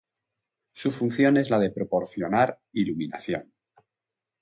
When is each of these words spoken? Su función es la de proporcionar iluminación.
Su 0.73 0.89
función 0.89 1.37
es 1.37 1.51
la 1.51 1.59
de 1.59 1.69
proporcionar 1.69 2.59
iluminación. 2.73 3.53